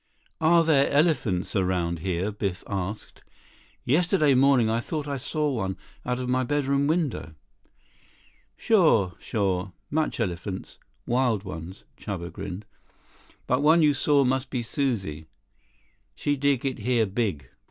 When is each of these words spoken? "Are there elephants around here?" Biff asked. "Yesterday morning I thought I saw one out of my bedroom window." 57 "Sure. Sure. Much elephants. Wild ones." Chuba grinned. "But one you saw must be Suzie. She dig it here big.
"Are 0.39 0.63
there 0.63 0.89
elephants 0.89 1.55
around 1.55 1.99
here?" 1.99 2.31
Biff 2.31 2.63
asked. 2.65 3.23
"Yesterday 3.85 4.33
morning 4.33 4.67
I 4.67 4.79
thought 4.79 5.07
I 5.07 5.17
saw 5.17 5.51
one 5.53 5.77
out 6.07 6.19
of 6.19 6.27
my 6.27 6.43
bedroom 6.43 6.87
window." 6.87 7.35
57 8.55 8.55
"Sure. 8.57 9.13
Sure. 9.19 9.73
Much 9.91 10.19
elephants. 10.19 10.79
Wild 11.05 11.43
ones." 11.43 11.83
Chuba 11.97 12.31
grinned. 12.33 12.65
"But 13.45 13.61
one 13.61 13.83
you 13.83 13.93
saw 13.93 14.23
must 14.23 14.49
be 14.49 14.63
Suzie. 14.63 15.27
She 16.15 16.35
dig 16.35 16.65
it 16.65 16.79
here 16.79 17.05
big. 17.05 17.49